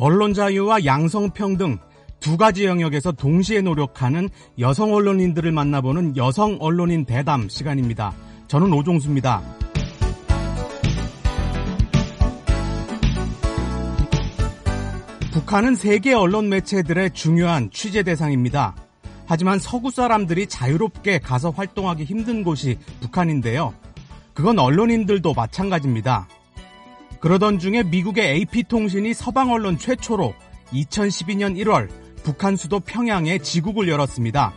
언론 0.00 0.32
자유와 0.32 0.84
양성평등 0.84 1.76
두 2.20 2.36
가지 2.36 2.66
영역에서 2.66 3.10
동시에 3.10 3.62
노력하는 3.62 4.28
여성 4.60 4.94
언론인들을 4.94 5.50
만나보는 5.50 6.16
여성 6.16 6.56
언론인 6.60 7.04
대담 7.04 7.48
시간입니다. 7.48 8.14
저는 8.46 8.72
오종수입니다. 8.72 9.42
북한은 15.32 15.74
세계 15.74 16.14
언론 16.14 16.48
매체들의 16.48 17.10
중요한 17.10 17.68
취재 17.72 18.04
대상입니다. 18.04 18.76
하지만 19.26 19.58
서구 19.58 19.90
사람들이 19.90 20.46
자유롭게 20.46 21.18
가서 21.18 21.50
활동하기 21.50 22.04
힘든 22.04 22.44
곳이 22.44 22.78
북한인데요. 23.00 23.74
그건 24.32 24.60
언론인들도 24.60 25.34
마찬가지입니다. 25.34 26.28
그러던 27.20 27.58
중에 27.58 27.82
미국의 27.84 28.28
AP통신이 28.36 29.12
서방 29.14 29.50
언론 29.52 29.76
최초로 29.78 30.34
2012년 30.72 31.56
1월 31.64 31.88
북한 32.22 32.56
수도 32.56 32.80
평양에 32.80 33.38
지국을 33.38 33.88
열었습니다. 33.88 34.52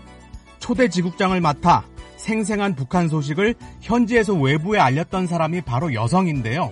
초대 0.59 0.87
지국장을 0.89 1.39
맡아 1.41 1.85
생생한 2.17 2.75
북한 2.75 3.07
소식을 3.07 3.55
현지에서 3.81 4.35
외부에 4.35 4.79
알렸던 4.79 5.25
사람이 5.27 5.61
바로 5.61 5.93
여성인데요. 5.93 6.71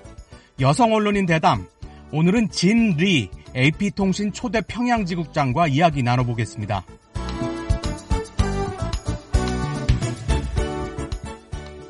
여성 0.59 0.93
언론인 0.93 1.25
대담. 1.25 1.67
오늘은 2.11 2.49
진 2.49 2.95
리 2.97 3.29
AP통신 3.55 4.31
초대 4.31 4.61
평양 4.61 5.05
지국장과 5.05 5.67
이야기 5.67 6.03
나눠보겠습니다. 6.03 6.83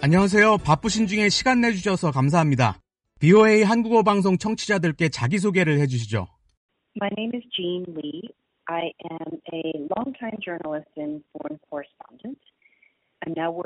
안녕하세요. 0.02 0.60
바쁘신 0.60 1.08
중에 1.08 1.28
시간 1.30 1.60
내주셔서 1.60 2.12
감사합니다. 2.12 2.80
BOA 3.20 3.64
한국어 3.64 4.02
방송 4.02 4.38
청취자들께 4.38 5.10
자기소개를 5.10 5.80
해주시죠. 5.80 6.28
My 7.02 7.10
name 7.18 7.32
is 7.36 7.44
Jean 7.52 7.86
Lee. 7.96 8.30
I 8.66 8.92
am 9.12 9.40
a 9.54 9.88
longtime 9.96 10.38
journalist 10.42 10.90
and 10.98 11.24
foreign 11.34 11.60
correspondent. 11.70 12.40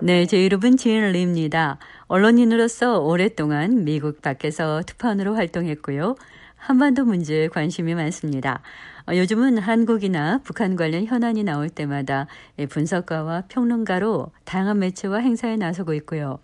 네, 0.01 0.25
제 0.25 0.43
이름은 0.43 0.77
지인 0.77 1.11
리입니다. 1.11 1.77
언론인으로서 2.07 2.99
오랫동안 2.99 3.83
미국 3.85 4.21
밖에서 4.21 4.81
특파원으로 4.81 5.35
활동했고요. 5.35 6.15
한반도 6.55 7.05
문제에 7.05 7.49
관심이 7.49 7.93
많습니다. 7.93 8.63
어, 9.07 9.15
요즘은 9.15 9.59
한국이나 9.59 10.39
북한 10.43 10.75
관련 10.75 11.05
현안이 11.05 11.43
나올 11.43 11.69
때마다 11.69 12.27
분석가와 12.69 13.43
평론가로 13.49 14.31
다양한 14.45 14.79
매체와 14.79 15.19
행사에 15.19 15.57
나서고 15.57 15.93
있고요. 15.95 16.39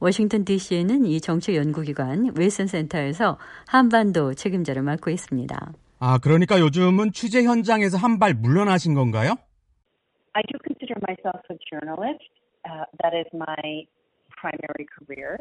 워싱턴 0.00 0.44
DC에는 0.44 1.06
이 1.06 1.20
정치 1.20 1.56
연구기관 1.56 2.32
웨슨 2.36 2.66
센터에서 2.66 3.38
한반도 3.66 4.34
책임자를 4.34 4.82
맡고 4.82 5.10
있습니다. 5.10 5.72
아, 6.00 6.18
그러니까 6.18 6.60
요즘은 6.60 7.12
취재 7.12 7.42
현장에서 7.42 7.98
한 7.98 8.18
발 8.18 8.34
물러나신 8.34 8.94
건가요? 8.94 9.34
I 10.34 10.42
do 10.50 10.58
consider 10.64 10.94
myself 11.02 11.40
a 11.50 11.56
journalist. 11.68 12.22
Uh, 12.64 12.84
that 13.02 13.16
is 13.16 13.26
my 13.34 13.86
primary 14.40 14.86
career. 14.98 15.36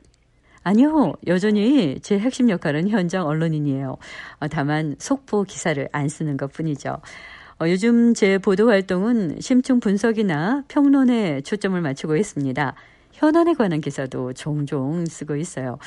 아니요, 0.63 1.13
여전히 1.27 1.99
제 2.01 2.17
핵심 2.19 2.49
역할은 2.49 2.89
현장 2.89 3.25
언론인이에요. 3.27 3.97
어, 4.39 4.47
다만 4.47 4.95
속보 4.97 5.43
기사를 5.43 5.87
안 5.91 6.09
쓰는 6.09 6.35
것 6.35 6.51
뿐이죠. 6.51 6.97
어, 7.61 7.67
요즘 7.69 8.13
제 8.13 8.37
보도 8.39 8.69
활동은 8.69 9.39
심층 9.39 9.79
분석이나 9.79 10.63
평론에 10.67 11.41
초점을 11.41 11.79
맞추고 11.79 12.15
있습니다. 12.17 12.75
현안에 13.17 13.53
관한 13.55 13.81
기사도 13.81 14.33
종종 14.33 15.05
쓰고 15.05 15.35
있어요. 15.35 15.79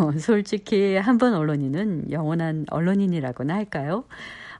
어, 0.00 0.12
솔직히 0.18 0.96
한 0.96 1.18
번 1.18 1.34
언론인은 1.34 2.10
영원한 2.12 2.64
언론인이라고나 2.70 3.54
할까요? 3.54 4.04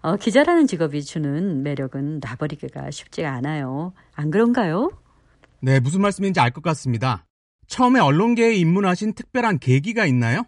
어, 0.02 0.16
기자라는 0.16 0.66
직업이 0.66 1.02
주는 1.02 1.62
매력은 1.62 2.20
놔버리기가 2.20 2.90
쉽지가 2.90 3.32
않아요. 3.32 3.92
안 4.14 4.30
그런가요? 4.30 4.90
네, 5.62 5.80
무슨 5.80 6.02
말씀인지 6.02 6.38
알 6.40 6.50
것 6.50 6.62
같습니다. 6.62 7.24
처음에 7.66 8.00
언론계에 8.00 8.54
입문하신 8.54 9.14
특별한 9.14 9.58
계기가 9.58 10.04
있나요? 10.06 10.42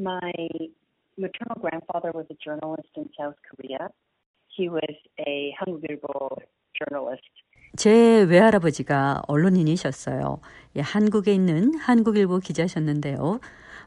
My 0.00 0.32
maternal 1.18 1.60
grandfather 1.60 2.10
was 2.14 2.26
a 2.30 2.36
journalist 2.42 2.90
in 2.96 3.06
South 3.18 3.36
Korea. 3.48 3.88
He 4.56 4.68
was 4.68 4.96
a 5.28 5.52
한국일보 5.58 6.08
journalist. 6.78 7.24
제 7.76 8.22
외할아버지가 8.22 9.22
언론인이셨어요. 9.26 10.40
예, 10.76 10.80
한국에 10.80 11.32
있는 11.32 11.74
한국일보 11.78 12.40
기자셨는데요. 12.40 13.40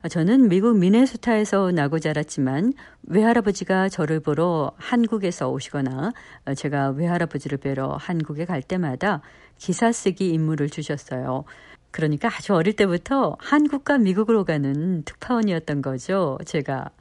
저는 0.10 0.48
미국 0.48 0.78
미네소타에서 0.78 1.72
나고 1.72 2.00
자랐지만 2.00 2.74
외할아버지가 3.08 3.90
저를 3.90 4.20
보러 4.20 4.72
한국에서 4.78 5.50
오시거나 5.50 6.14
제가 6.56 6.90
외할아버지를 6.90 7.58
뵈러 7.58 7.98
한국에 8.00 8.46
갈 8.46 8.62
때마다 8.62 9.22
기사 9.58 9.92
쓰기 9.92 10.30
임무를 10.30 10.70
주셨어요. 10.70 11.46
그러니까 11.92 12.28
아주 12.28 12.54
어릴 12.54 12.76
때부터 12.76 13.38
한국과 13.40 13.98
미국으로 13.98 14.46
가는 14.46 15.04
특파원이었던 15.04 15.82
거죠, 15.82 16.38
제가. 16.46 16.92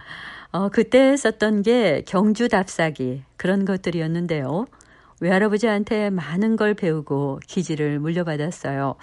어, 0.52 0.68
그때 0.70 1.16
썼던 1.16 1.62
게 1.62 2.02
경주 2.06 2.48
답사기, 2.48 3.22
그런 3.36 3.66
것들이었는데요. 3.66 4.64
외할아버지한테 5.20 6.10
많은 6.10 6.56
걸 6.56 6.74
배우고 6.74 7.40
기지를 7.46 7.98
물려받았어요. 7.98 8.96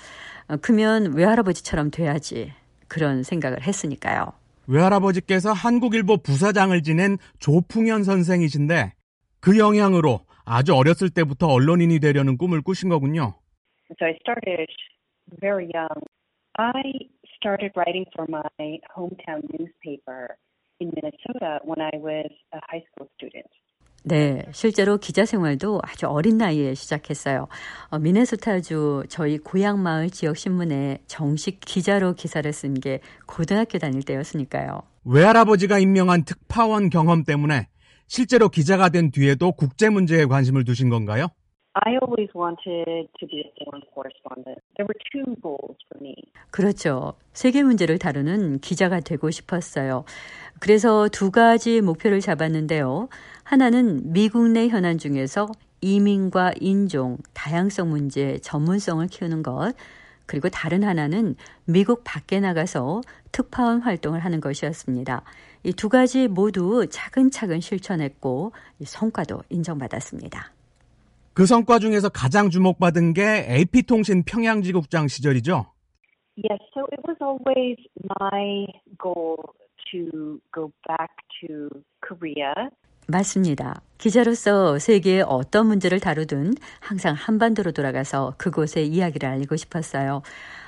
어, 0.50 0.58
크면 0.58 1.14
외할아버지처럼 1.16 1.92
돼야지. 1.92 2.54
그런 2.88 3.24
생각을 3.24 3.64
했으니까요. 3.64 4.34
외할아버지께서 4.68 5.52
한국일보 5.52 6.18
부사장을 6.18 6.82
지낸 6.84 7.18
조풍현 7.40 8.04
선생이신데 8.04 8.94
그 9.40 9.58
영향으로 9.58 10.22
아주 10.46 10.76
어렸을 10.76 11.10
때부터 11.10 11.48
언론인이 11.48 12.00
되려는 12.00 12.38
꿈을 12.38 12.62
꾸신 12.62 12.90
거군요. 12.90 13.34
So 14.00 14.06
I 14.06 14.16
started 14.22 14.68
very 15.40 15.70
young. 15.74 16.00
I 16.54 17.10
started 17.36 17.74
writing 17.76 18.06
for 18.16 18.28
my 18.30 18.80
hometown 18.96 19.42
newspaper 19.58 20.38
in 20.80 20.92
Minnesota 20.96 21.60
when 21.66 21.82
I 21.82 21.98
was 21.98 22.30
a 22.54 22.60
high 22.70 22.84
school 22.92 23.10
student. 23.18 23.50
네, 24.06 24.46
실제로 24.52 24.98
기자 24.98 25.26
생활도 25.26 25.80
아주 25.82 26.08
어린 26.08 26.38
나이에 26.38 26.74
시작했어요. 26.74 27.48
어, 27.90 28.00
미네소타주 28.00 29.04
저희 29.08 29.38
고향 29.38 29.82
마을 29.82 30.10
지역 30.10 30.36
신문에 30.38 31.00
정식 31.08 31.60
기자로 31.62 32.14
기사를 32.16 32.52
쓴 32.52 32.74
게 32.74 33.00
고등학교 33.26 33.80
다닐 33.80 34.04
때였으니까요. 34.04 34.82
외할아버지가 35.06 35.80
임명한 35.80 36.26
특파원 36.26 36.90
경험 36.90 37.24
때문에 37.24 37.68
실제로 38.08 38.50
기자가 38.50 38.90
된 38.90 39.12
뒤에도 39.12 39.54
국제 39.54 39.90
문제에 39.90 40.26
관심을 40.26 40.66
두신 40.66 40.90
건가요? 40.90 41.28
I 41.76 41.98
always 42.02 42.30
wanted 42.36 43.10
to 43.20 43.28
be 43.28 43.42
a 43.42 43.50
foreign 43.66 43.82
correspondent. 43.96 44.60
There 44.78 44.86
were 44.86 45.00
two 45.12 45.36
goals 45.42 45.78
for 45.90 45.98
me. 46.02 46.14
그렇죠. 46.52 47.14
세계 47.34 47.64
문제를 47.64 47.98
다루는 47.98 48.60
기자가 48.60 49.00
되고 49.00 49.32
싶었어요. 49.32 50.06
그래서 50.60 51.10
두 51.10 51.32
가지 51.32 51.82
목표를 51.82 52.20
잡았는데요. 52.22 53.10
하나는 53.44 54.14
미국 54.14 54.50
내 54.50 54.68
현안 54.68 55.00
중에서 55.00 55.48
이민과 55.82 56.54
인종, 56.62 57.18
다양성 57.34 57.90
문제 57.90 58.38
전문성을 58.40 59.06
키우는 59.08 59.42
것. 59.42 59.74
그리고 60.28 60.50
다른 60.50 60.84
하나는 60.84 61.36
미국 61.66 62.04
밖에 62.04 62.40
나가서 62.40 63.02
특파원 63.32 63.82
활동을 63.82 64.20
하는 64.20 64.40
것이었습니다. 64.42 65.24
이 65.64 65.74
두 65.74 65.90
가지 65.90 66.28
모두 66.28 66.86
차근차근 66.90 67.62
실천했고 67.62 68.52
성과도 68.84 69.42
인정받았습니다. 69.50 70.52
그 71.34 71.48
성과 71.48 71.80
중에서 71.80 72.10
가장 72.10 72.50
주목받은 72.50 73.14
게 73.14 73.46
AP통신 73.50 74.24
평양지국장 74.24 75.08
시절이죠? 75.08 75.66
Yes, 76.38 76.62
so 76.74 76.86
it 76.92 77.02
was 77.08 77.18
always 77.22 77.78
my 78.20 78.68
goal 79.02 79.38
to 79.92 80.40
go 80.54 80.72
back 80.88 81.14
to 81.42 81.70
Korea. 82.08 82.70
맞습니다. 83.08 83.82
기자로서 83.98 84.80
세계의 84.80 85.24
어떤 85.28 85.68
문제를 85.68 86.00
다루든 86.00 86.54
항상 86.80 87.16
한반도로 87.16 87.72
돌아가서 87.72 88.36
그곳의 88.38 88.88
이야기를 88.88 89.28
알리고 89.28 89.56
싶었어요. 89.56 90.22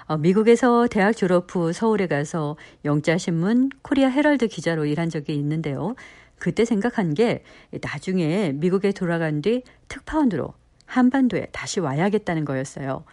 어, 0.07 0.17
미국에서 0.17 0.87
대학 0.87 1.13
졸업 1.13 1.53
후 1.53 1.73
서울에 1.73 2.07
가서 2.07 2.57
영자신문 2.83 3.69
코리아 3.81 4.09
헤럴드 4.09 4.47
기자로 4.47 4.85
일한 4.85 5.09
적이 5.09 5.35
있는데요. 5.35 5.95
그때 6.39 6.65
생각한 6.65 7.13
게 7.13 7.43
나중에 7.81 8.51
미국에 8.53 8.91
돌아간 8.91 9.41
뒤 9.41 9.63
특파원으로 9.87 10.53
한반도에 10.85 11.47
다시 11.51 11.79
와야겠다는 11.79 12.45
거였어요. 12.45 13.03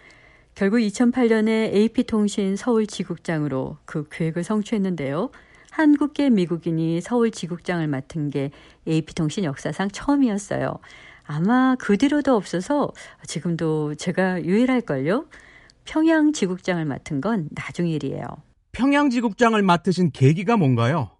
결국 0.54 0.78
2008년에 0.78 1.74
AP통신 1.74 2.56
서울 2.56 2.86
지국장으로 2.86 3.78
그 3.84 4.06
계획을 4.10 4.44
성취했는데요. 4.44 5.30
한국계 5.70 6.28
미국인이 6.28 7.00
서울 7.00 7.30
지국장을 7.30 7.86
맡은 7.86 8.28
게 8.28 8.50
AP통신 8.86 9.44
역사상 9.44 9.88
처음이었어요. 9.90 10.78
아마 11.24 11.76
그 11.78 11.96
뒤로도 11.96 12.36
없어서 12.36 12.92
지금도 13.26 13.94
제가 13.94 14.44
유일할걸요? 14.44 15.26
평양 15.84 16.32
지국장을 16.32 16.84
맡은 16.84 17.20
건 17.22 17.48
나중 17.52 17.88
일이에요. 17.88 18.24
평양 18.72 19.08
지국장을 19.08 19.60
맡으신 19.62 20.10
계기가 20.12 20.56
뭔가요? 20.56 21.10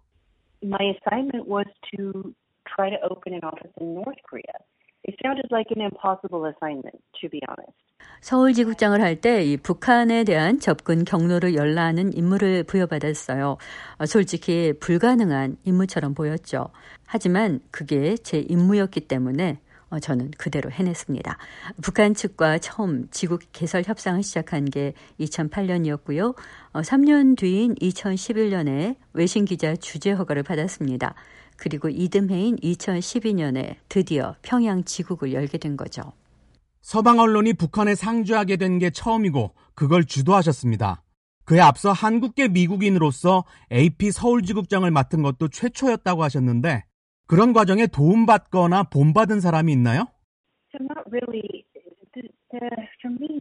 My 0.63 0.95
assignment 0.95 1.45
was 1.47 1.65
to 1.91 2.33
try 2.65 2.89
to 2.89 2.97
open 3.03 3.33
an 3.33 3.43
office 3.43 3.71
in 3.81 3.95
North 3.95 4.17
Korea. 4.29 4.63
It 5.03 5.15
sounded 5.21 5.47
like 5.51 5.67
an 5.75 5.81
impossible 5.81 6.45
assignment, 6.45 7.03
to 7.21 7.29
be 7.29 7.41
honest. 7.49 7.75
서울 8.21 8.53
지국장을 8.53 8.99
할 9.01 9.19
때 9.19 9.43
이 9.43 9.57
북한에 9.57 10.23
대한 10.23 10.59
접근 10.59 11.03
경로를 11.03 11.55
열라하는 11.55 12.13
임무를 12.15 12.63
부여받았어요. 12.63 13.57
어, 13.97 14.05
솔직히 14.05 14.73
불가능한 14.79 15.57
임무처럼 15.65 16.13
보였죠. 16.13 16.69
하지만 17.05 17.59
그게 17.71 18.15
제 18.15 18.39
임무였기 18.39 19.01
때문에 19.01 19.51
어, 19.51 19.62
저는 19.99 20.31
그대로 20.37 20.71
해냈습니다. 20.71 21.37
북한 21.81 22.13
측과 22.13 22.57
처음 22.59 23.07
지국 23.11 23.41
개설 23.51 23.83
협상을 23.85 24.21
시작한 24.23 24.65
게 24.65 24.93
2008년이었고요. 25.19 26.35
3년 26.73 27.33
어, 27.33 27.35
뒤인 27.37 27.75
2011년에 27.75 28.95
외신 29.13 29.45
기자 29.45 29.75
주재 29.75 30.11
허가를 30.11 30.43
받았습니다. 30.43 31.15
그리고 31.57 31.89
이듬해인 31.89 32.57
2012년에 32.57 33.75
드디어 33.89 34.35
평양 34.41 34.83
지국을 34.83 35.33
열게 35.33 35.57
된 35.57 35.77
거죠. 35.77 36.01
서방 36.81 37.19
언론이 37.19 37.53
북한에 37.53 37.95
상주하게 37.95 38.57
된 38.57 38.79
게 38.79 38.89
처음이고 38.89 39.53
그걸 39.75 40.03
주도하셨습니다. 40.05 41.03
그에 41.45 41.59
앞서 41.59 41.91
한국계 41.91 42.49
미국인으로서 42.49 43.43
AP 43.71 44.11
서울지국장을 44.11 44.89
맡은 44.91 45.21
것도 45.21 45.49
최초였다고 45.49 46.23
하셨는데 46.23 46.83
그런 47.33 47.51
과정에 47.51 47.87
도움받거나 47.87 48.83
본받은 48.91 49.39
사람이 49.39 49.73
있나요? 49.73 50.05
So 50.71 50.77
not 50.83 51.01
really. 51.09 51.65
The, 52.13 52.29
the, 52.51 52.69
for 53.01 53.09
me, 53.09 53.39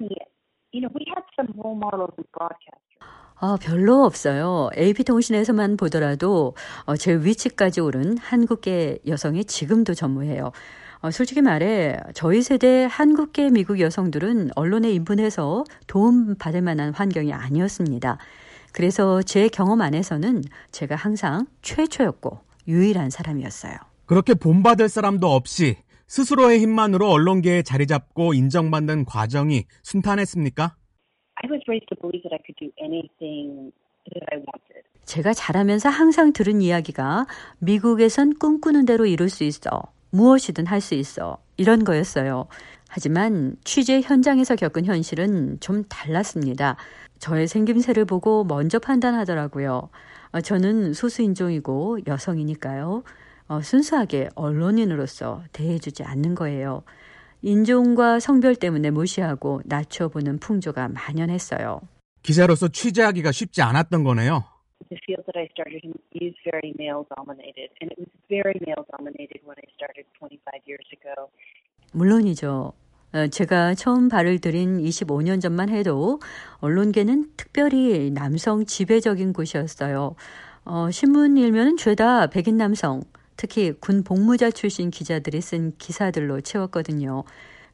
you 0.73 0.81
know, 0.81 0.89
we 0.97 1.05
had 1.13 1.23
some 1.37 1.53
role 1.61 1.77
models 1.77 2.17
in 2.17 2.25
broadcasters. 2.33 2.97
아, 3.37 3.59
별로 3.61 4.05
없어요. 4.05 4.71
AP통신에서만 4.79 5.77
보더라도 5.77 6.55
어, 6.87 6.97
제 6.97 7.15
위치까지 7.15 7.83
오른 7.83 8.17
한국계 8.17 9.01
여성이 9.09 9.45
지금도 9.45 9.93
전무해요. 9.93 10.53
어, 11.03 11.11
솔직히 11.11 11.43
말해 11.43 11.99
저희 12.15 12.41
세대 12.41 12.89
한국계 12.91 13.51
미국 13.51 13.79
여성들은 13.79 14.53
언론에 14.57 14.91
인분해서 14.91 15.65
도움 15.87 16.35
받을 16.37 16.63
만한 16.63 16.95
환경이 16.95 17.35
아니었습니다. 17.35 18.17
그래서 18.73 19.21
제 19.21 19.49
경험 19.49 19.83
안에서는 19.83 20.45
제가 20.71 20.95
항상 20.97 21.45
최초였고 21.61 22.52
유일한 22.69 23.11
사람이었어요. 23.11 23.75
그렇게 24.07 24.35
본받을 24.35 24.89
사람도 24.89 25.29
없이 25.29 25.77
스스로의 26.07 26.61
힘만으로 26.61 27.09
언론계에 27.11 27.63
자리 27.63 27.87
잡고 27.87 28.35
인정받는 28.35 29.05
과정이 29.07 29.65
순탄했습니까? 29.83 30.77
I 31.37 31.51
was 31.51 31.63
raised 31.67 31.87
to 31.89 31.97
believe 32.01 32.23
that 32.29 32.35
I 32.35 32.41
could 32.45 32.57
do 32.61 32.71
anything 32.83 33.73
that 34.13 34.27
I 34.31 34.39
wanted. 34.39 34.89
제가 35.07 35.33
자라면서 35.33 35.89
항상 35.89 36.33
들은 36.33 36.61
이야기가 36.61 37.27
미국에선 37.59 38.35
꿈꾸는 38.39 38.85
대로 38.85 39.07
이룰 39.07 39.29
수 39.31 39.45
있어. 39.45 39.83
무엇이든 40.11 40.67
할 40.67 40.81
수 40.81 40.95
있어. 40.95 41.39
이런 41.57 41.85
거였어요. 41.85 42.47
하지만 42.89 43.57
취재 43.65 44.03
현장에서 44.03 44.55
겪은 44.55 44.85
현실은 44.85 45.59
좀 45.61 45.85
달랐습니다. 45.85 46.77
저의 47.19 47.49
생김새를 47.49 48.05
보고 48.05 48.45
먼저 48.45 48.79
판단하더라고요. 48.79 49.89
어, 50.33 50.41
저는 50.41 50.95
소수인종이고 50.95 52.01
여성이니까요. 52.07 53.05
어, 53.49 53.61
순수하게 53.61 54.31
언론인으로서 54.35 55.45
대해주지 55.53 56.05
않는 56.05 56.35
거예요. 56.35 56.83
인종과 57.43 58.21
성별 58.21 58.55
때문에 58.55 58.91
무시하고 58.91 59.61
낮춰보는 59.65 60.39
풍조가 60.39 60.89
만연했어요. 60.89 61.81
기자로서 62.23 62.69
취재하기가 62.69 63.33
쉽지 63.33 63.63
않았던 63.63 64.05
거네요. 64.05 64.45
The 64.89 64.99
field 65.05 65.25
that 65.27 65.39
I 65.39 65.49
started 65.53 65.83
in 65.85 65.95
is 66.15 66.35
very 66.45 66.75
male 66.79 67.05
dominated, 67.17 67.71
and 67.81 67.91
it 67.93 67.99
was 67.99 68.11
very 68.29 68.59
male 68.67 68.85
dominated 68.91 69.43
when 69.45 69.57
I 69.59 69.67
started 69.75 70.07
25 70.19 70.39
years 70.67 70.87
ago. 70.93 71.31
물론이죠. 71.93 72.73
어, 73.13 73.27
제가 73.29 73.75
처음 73.75 74.09
발을 74.09 74.39
들인 74.39 74.83
25년 74.83 75.41
전만 75.41 75.69
해도 75.69 76.21
언론계는 76.61 77.31
특별히 77.37 78.11
남성 78.11 78.65
지배적인 78.65 79.33
곳이었어요. 79.33 80.15
어, 80.65 80.91
신문 80.91 81.37
일면은 81.37 81.77
죄다 81.77 82.29
백인 82.29 82.57
남성, 82.57 83.03
특히 83.37 83.73
군 83.73 84.03
복무자 84.03 84.51
출신 84.51 84.91
기자들이 84.91 85.41
쓴 85.41 85.73
기사들로 85.77 86.41
채웠거든요. 86.41 87.25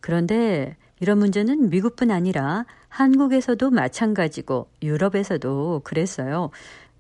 그런데 0.01 0.77
이런 1.01 1.19
문제는 1.19 1.71
미국뿐 1.71 2.11
아니라 2.11 2.65
한국에서도 2.89 3.71
마찬가지고 3.71 4.69
유럽에서도 4.83 5.83
그랬어요. 5.85 6.51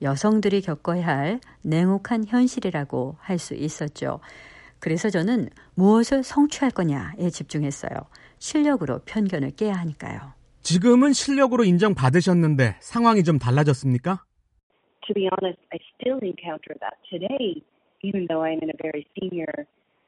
여성들이 0.03 0.61
겪어야 0.63 1.07
할 1.07 1.41
냉혹한 1.63 2.27
현실이라고 2.29 3.17
할 3.19 3.39
수 3.39 3.55
있었죠. 3.55 4.21
그래서 4.79 5.11
저는 5.11 5.49
무엇을 5.75 6.23
성취할 6.23 6.71
거냐에 6.71 7.31
집중했어요. 7.31 7.91
실력으로 8.39 9.01
편견을 9.05 9.57
깨야 9.57 9.75
하니까요. 9.75 10.35
지금은 10.63 11.13
실력으로 11.13 11.65
인정받으셨는데 11.65 12.77
상황이 12.81 13.25
좀 13.25 13.39
달라졌습니까? 13.39 14.25
To 15.07 15.15
be 15.15 15.29
honest, 15.33 15.61
I 15.73 15.79
still 15.97 16.21
encounter 16.23 16.77
that 16.81 16.97
today, 17.09 17.63
even 18.03 18.27
though 18.29 18.45
I'm 18.45 18.61
in 18.61 18.69
a 18.69 18.77
very 18.77 19.07
senior 19.17 19.49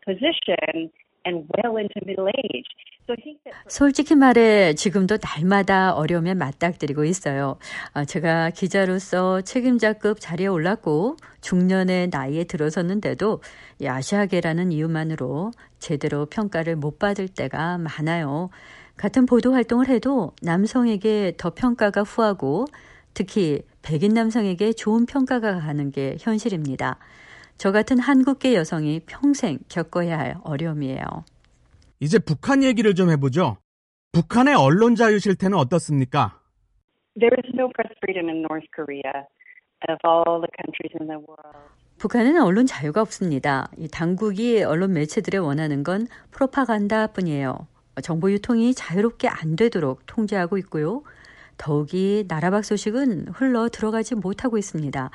position 0.04 0.92
and 1.24 1.48
well 1.56 1.80
into 1.80 2.00
middle 2.04 2.28
age. 2.28 2.68
솔직히 3.68 4.14
말해 4.14 4.74
지금도 4.74 5.18
날마다 5.22 5.94
어려움에 5.94 6.34
맞닥뜨리고 6.34 7.04
있어요. 7.04 7.56
아, 7.92 8.04
제가 8.04 8.50
기자로서 8.50 9.40
책임자급 9.42 10.20
자리에 10.20 10.46
올랐고 10.46 11.16
중년의 11.40 12.08
나이에 12.10 12.44
들어섰는데도 12.44 13.42
이 13.80 13.86
아시아계라는 13.86 14.72
이유만으로 14.72 15.52
제대로 15.78 16.26
평가를 16.26 16.76
못 16.76 16.98
받을 16.98 17.28
때가 17.28 17.78
많아요. 17.78 18.50
같은 18.96 19.24
보도 19.26 19.52
활동을 19.52 19.88
해도 19.88 20.32
남성에게 20.42 21.34
더 21.38 21.50
평가가 21.54 22.02
후하고 22.02 22.66
특히 23.14 23.62
백인 23.82 24.12
남성에게 24.12 24.74
좋은 24.74 25.06
평가가 25.06 25.60
가는 25.60 25.90
게 25.90 26.16
현실입니다. 26.20 26.98
저 27.56 27.72
같은 27.72 27.98
한국계 27.98 28.54
여성이 28.54 29.00
평생 29.06 29.58
겪어야 29.68 30.18
할 30.18 30.36
어려움이에요. 30.42 31.04
이제 32.00 32.18
북한 32.18 32.62
얘기를 32.62 32.94
좀 32.94 33.10
해보죠. 33.10 33.58
북한의 34.12 34.54
언론 34.54 34.96
자유 34.96 35.18
실태는 35.18 35.56
어떻습니까? 35.56 36.40
there 37.18 37.36
is 37.44 37.52
no 37.54 37.68
press 37.74 37.92
freedom 38.00 38.28
in 38.28 38.42
North 38.42 38.66
Korea 38.74 39.26
of 39.88 39.98
all 40.04 40.40
the 40.40 40.48
countries 40.56 40.92
in 40.98 41.06
the 41.06 41.20
world. 41.20 41.68
북한에는 41.98 42.42
언론 42.42 42.66
자유가 42.66 43.02
없습니다. 43.02 43.68
이 43.76 43.86
당국이 43.88 44.62
언론 44.62 44.94
매체들에 44.94 45.36
원하는 45.38 45.82
건 45.84 46.06
프로파간다뿐이에요. 46.30 47.66
정보 48.02 48.32
유통이 48.32 48.72
자유롭게 48.72 49.28
안 49.28 49.56
되도록 49.56 50.06
통제하고 50.06 50.56
있고요. 50.58 51.02
더욱이 51.58 52.24
나라 52.26 52.50
밖 52.50 52.64
소식은 52.64 53.28
흘러 53.34 53.68
들어가지 53.68 54.14
못하고 54.14 54.56
있습니다. 54.56 55.10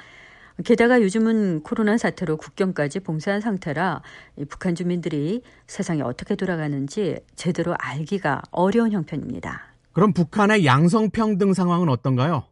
게다가 0.64 1.02
요즘은 1.02 1.64
코로나 1.64 1.98
사태로 1.98 2.38
국경까지 2.38 3.02
봉쇄한 3.02 3.42
상태라 3.42 4.02
북한 4.50 4.74
주민들이 4.74 5.42
세상이 5.68 6.02
어떻게 6.02 6.36
돌아가는지 6.36 7.18
제대로 7.36 7.76
알기가 7.78 8.42
어려운 8.52 8.92
형편입니다. 8.94 9.62
그럼 9.92 10.14
북한의 10.14 10.66
양성평등 10.66 11.54
상황은 11.54 11.90
어떤가요? 11.90 12.44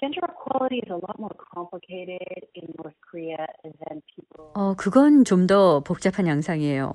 Gender 0.00 0.26
equality 0.26 0.80
is 0.82 0.90
a 0.90 0.96
lot 0.98 1.14
more 1.18 1.34
complicated 1.54 2.18
in 2.56 2.66
North 2.78 2.96
Korea 3.08 3.46
than 3.62 4.02
people. 4.10 4.50
어, 4.54 4.74
그건 4.74 5.24
좀 5.24 5.46
더 5.46 5.80
복잡한 5.80 6.26
양상이에요. 6.26 6.90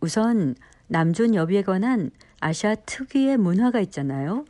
우선 0.00 0.56
남존 0.88 1.34
여비에 1.36 1.62
관한 1.62 2.10
아시아 2.40 2.74
특유의 2.74 3.36
문화가 3.36 3.78
있잖아요. 3.80 4.44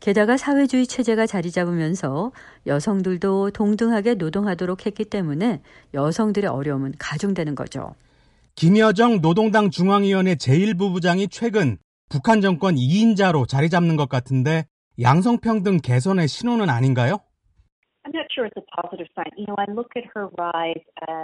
게다가 0.00 0.36
사회주의 0.36 0.86
체제가 0.86 1.26
자리 1.26 1.50
잡으면서 1.50 2.32
여성들도 2.66 3.50
동등하게 3.50 4.14
노동하도록 4.14 4.86
했기 4.86 5.04
때문에 5.04 5.60
여성들의 5.94 6.50
어려움은 6.50 6.94
가중되는 6.98 7.54
거죠. 7.54 7.94
김여정 8.54 9.20
노동당 9.20 9.70
중앙위원회 9.70 10.34
제1부부장이 10.34 11.28
최근 11.30 11.78
북한 12.08 12.40
정권 12.40 12.74
2인자로 12.74 13.46
자리 13.46 13.70
잡는 13.70 13.96
것 13.96 14.08
같은데 14.08 14.66
양성평등 15.00 15.78
개선의 15.82 16.28
신호는 16.28 16.68
아닌가요? 16.68 17.20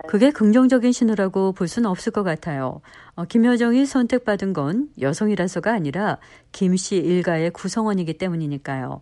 그게 0.09 0.31
긍정적인 0.31 0.93
신호라고 0.93 1.53
볼 1.53 1.69
수는 1.69 1.89
없을 1.89 2.13
것 2.13 2.23
같아요. 2.23 2.81
어, 3.15 3.25
김여정이 3.25 3.87
선택받은 3.87 4.53
건 4.53 4.91
여성이라서가 5.01 5.73
아니라 5.73 6.19
김씨 6.53 6.97
일가의 6.97 7.51
구성원이기 7.51 8.19
때문이니까요. 8.19 9.01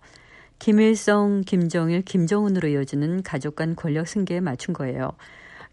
김일성, 0.58 1.42
김정일, 1.44 2.02
김정은으로 2.02 2.68
이어지는 2.68 3.22
가족 3.22 3.56
간 3.56 3.74
권력 3.74 4.06
승계에 4.06 4.40
맞춘 4.40 4.72
거예요. 4.72 5.10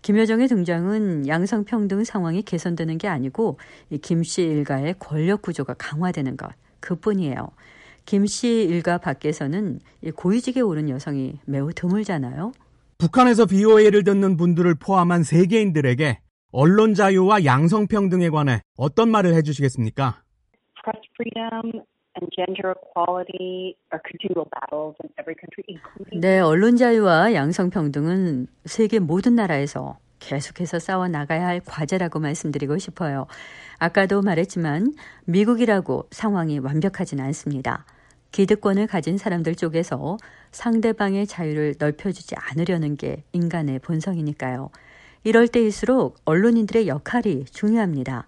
김여정의 0.01 0.48
등장은 0.48 1.27
양성평등 1.27 2.03
상황이 2.03 2.41
개선되는 2.41 2.98
게 2.98 3.08
아니고 3.08 3.60
이 3.91 4.00
김씨 4.00 4.41
일가의 4.41 4.96
권력 4.98 5.43
구조가 5.43 5.75
강화되는 5.75 6.36
것 6.36 6.50
그뿐이에요. 6.79 7.51
김씨 8.05 8.63
일가 8.63 8.98
밖에서는 8.98 9.79
이 10.03 10.12
고위직에 10.12 10.62
오른 10.62 10.89
여성이 10.89 11.39
매우 11.46 11.72
드물잖아요. 11.74 12.51
북한에서 12.98 13.46
BOA를 13.46 14.03
듣는 14.03 14.38
분들을 14.38 14.75
포함한 14.75 15.24
세계인들에게 15.24 16.20
언론 16.51 16.93
자유와 16.93 17.46
양성평 17.46 18.10
등에 18.10 18.29
관해 18.29 18.62
어떤 18.75 19.10
말을 19.10 19.34
해주시겠습니까? 19.36 20.22
Press 20.84 21.01
freedom 21.15 21.84
and 22.17 22.29
gender 22.36 22.74
equality 22.75 23.75
are 23.93 24.01
continual 24.03 24.46
battles 24.51 24.96
in 25.01 25.10
every 25.17 25.36
country, 25.39 25.63
including 25.70 26.20
네, 26.20 26.39
언론 26.39 26.75
자유와 26.75 27.34
양성 27.34 27.70
평등은 27.70 28.48
세계 28.65 29.00
모든 29.00 29.36
나라에서 29.36 29.98
계속해서 30.22 30.80
싸워 30.80 31.10
나가야 31.10 31.46
할 31.46 31.60
과제라고 31.60 32.20
말씀드리고 32.20 32.78
싶어요. 32.78 33.28
아까도 33.78 34.22
말했지만 34.22 34.94
미국이라고 35.25 36.08
상황이 36.12 36.60
완벽하진 36.60 37.20
않습니다. 37.20 37.86
기득권을 38.32 38.88
가진 38.88 39.18
사람들 39.18 39.56
쪽에서 39.56 40.16
상대방의 40.51 41.28
자유를 41.28 41.75
넓혀주지 41.78 42.36
않으려는 42.38 42.96
게 42.96 43.24
인간의 43.34 43.80
본성이니까요. 43.80 44.70
이럴 45.25 45.50
때일수록 45.50 46.20
언론인들의 46.24 46.88
역할이 46.88 47.46
중요합니다. 47.51 48.28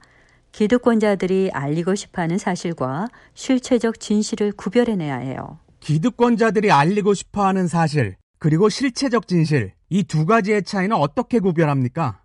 기득권자들이 0.52 1.52
알리고 1.54 1.96
싶어 1.96 2.22
하는 2.22 2.38
사실과 2.38 3.08
실체적 3.34 4.00
진실을 4.00 4.52
구별해내야 4.52 5.18
해요. 5.18 5.60
기득권자들이 5.80 6.72
알리고 6.72 7.14
싶어 7.14 7.46
하는 7.46 7.68
사실, 7.68 8.16
그리고 8.44 8.68
실체적 8.68 9.26
진실, 9.26 9.72
이 9.90 10.04
두 10.04 10.26
가지의 10.26 10.64
차이는 10.64 10.98
어떻게 10.98 11.40
구별합니까? 11.40 12.20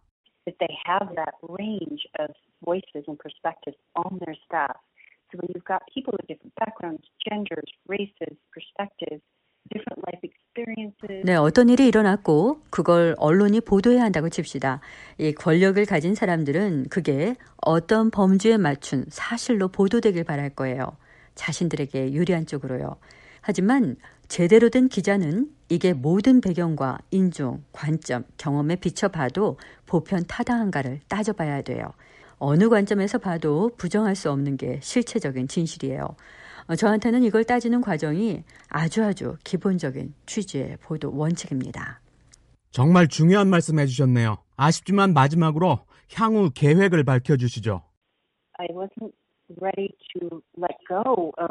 that 0.47 0.59
they 0.59 0.75
have 0.83 1.15
that 1.15 1.31
range 1.47 2.03
of 2.19 2.35
voices 2.65 3.07
and 3.07 3.15
perspectives 3.23 3.79
on 3.95 4.19
their 4.19 4.35
staff. 4.43 4.75
So 5.31 5.39
when 5.39 5.47
you've 5.55 5.63
got 5.63 5.87
people 5.95 6.19
with 6.19 6.27
different 6.27 6.51
backgrounds, 6.59 7.07
genders, 7.23 7.71
races, 7.87 8.35
perspectives, 8.51 9.23
different 9.71 10.03
life 10.11 10.19
experiences, 10.27 11.23
네, 11.23 11.37
어떤 11.39 11.69
일이 11.69 11.87
일어났고 11.87 12.63
그걸 12.71 13.15
언론이 13.19 13.61
보도해야 13.61 14.03
한다고 14.03 14.29
칩시다. 14.29 14.81
이 15.19 15.31
권력을 15.31 15.79
가진 15.87 16.17
사람들은 16.17 16.89
그게 16.91 17.37
어떤 17.63 18.11
범주에 18.11 18.57
맞춘 18.57 19.05
사실로 19.07 19.69
보도되길 19.69 20.25
바랄 20.25 20.51
거예요. 20.51 20.97
자신들에게 21.37 22.11
유리한 22.13 22.45
쪽으로요. 22.45 22.97
하지만 23.41 23.95
제대로 24.29 24.69
된 24.69 24.89
기자는 24.89 25.51
이게 25.71 25.95
모든 25.95 26.41
배경과 26.41 26.99
인종, 27.11 27.65
관점, 27.73 28.25
경험에 28.37 28.77
비춰봐도 28.77 29.59
보편 29.87 30.25
타당한가를 30.27 31.01
따져봐야 31.09 31.63
돼요. 31.63 31.93
어느 32.39 32.69
관점에서 32.69 33.19
봐도 33.19 33.71
부정할 33.77 34.15
수 34.15 34.31
없는 34.31 34.57
게 34.57 34.79
실체적인 34.83 35.49
진실이에요. 35.49 36.15
어, 36.69 36.77
저한테는 36.77 37.23
이걸 37.23 37.45
따지는 37.45 37.81
과정이 37.81 38.45
아주 38.69 39.03
아주 39.03 39.37
기본적인 39.45 40.15
취재의 40.27 40.77
보도 40.83 41.11
원칙입니다. 41.17 42.01
정말 42.71 43.09
중요한 43.09 43.49
말씀 43.49 43.79
해주셨네요. 43.79 44.37
아쉽지만 44.57 45.15
마지막으로 45.15 45.81
향후 46.15 46.51
계획을 46.55 47.05
밝혀주시죠. 47.05 47.83
I 48.59 48.69
wasn't 48.69 49.13
ready 49.61 49.89
to 50.13 50.43
let 50.59 50.77
go 50.87 51.33
of 51.39 51.49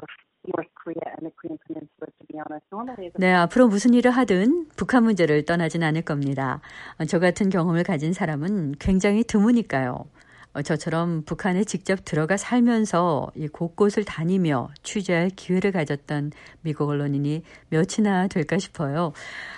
네, 3.20 3.34
앞으로 3.34 3.68
무슨 3.68 3.94
일을 3.94 4.12
하든 4.12 4.68
북한 4.76 5.04
문제를 5.04 5.46
떠나진 5.46 5.84
않을 5.84 6.04
겁니다. 6.04 6.62
어, 7.00 7.06
저 7.06 7.20
같은 7.20 7.50
경험을 7.50 7.84
가진 7.84 8.14
사람은 8.14 8.76
굉장히 8.80 9.24
드무니까요. 9.24 10.06
어, 10.54 10.62
저처럼 10.62 11.24
북한에 11.24 11.64
직접 11.64 12.00
들어가 12.04 12.36
살면서 12.36 13.32
이 13.36 13.48
곳곳을 13.48 14.06
다니며 14.06 14.70
취재할 14.82 15.30
기회를 15.30 15.72
가졌던 15.72 16.32
미국 16.62 16.90
언론인이 16.90 17.44
몇이나 17.70 18.28
될까 18.28 18.58
싶어요. 18.58 19.14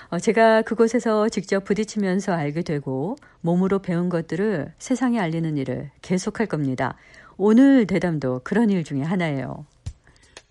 어, 0.10 0.20
제가 0.20 0.64
그곳에서 0.64 1.30
직접 1.30 1.64
부딪히면서 1.64 2.34
알게 2.34 2.64
되고 2.64 3.16
몸으로 3.42 3.80
배운 3.80 4.10
것들을 4.10 4.74
세상에 4.78 5.20
알리는 5.20 5.56
일을 5.58 5.92
계속할 6.02 6.48
겁니다. 6.48 6.96
오늘 7.38 7.88
대담도 7.88 8.42
그런 8.44 8.70
일 8.70 8.84
중에 8.84 9.02
하나예요. 9.02 9.66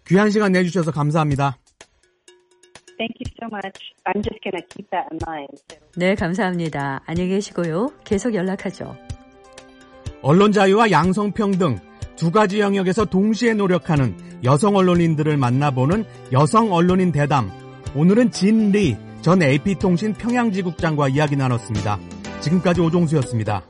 귀한 0.09 0.31
시간 0.31 0.53
내주셔서 0.53 0.91
감사합니다. 0.91 1.59
Thank 2.99 3.15
you 3.21 3.31
so 3.41 3.47
much. 3.53 3.79
I'm 4.07 4.23
just 4.23 4.41
to 4.43 4.61
keep 4.75 4.91
that 4.91 5.07
in 5.13 5.21
mind. 5.25 5.63
네, 5.97 6.15
감사합니다. 6.15 7.03
안녕히 7.07 7.31
계시고요. 7.31 7.93
계속 8.05 8.35
연락하죠. 8.35 8.97
언론 10.23 10.51
자유와 10.51 10.91
양성평등 10.91 11.79
두 12.17 12.33
가지 12.33 12.59
영역에서 12.59 13.05
동시에 13.05 13.55
노력하는 13.55 14.17
여성 14.43 14.75
언론인들을 14.77 15.37
만나보는 15.37 16.05
여성 16.33 16.73
언론인 16.73 17.13
대담. 17.13 17.51
오늘은 17.95 18.33
진리 18.33 18.97
전 19.21 19.43
AP통신 19.43 20.15
평양지국장과 20.15 21.09
이야기 21.09 21.37
나눴습니다. 21.37 22.01
지금까지 22.41 22.81
오종수였습니다. 22.81 23.63